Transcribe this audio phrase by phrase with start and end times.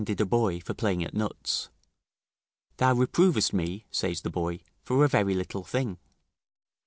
[0.01, 1.69] ]reprehending a boy for playing at nuts,
[2.77, 5.99] "Thou reprovest me," says the boy, "for a very little thing."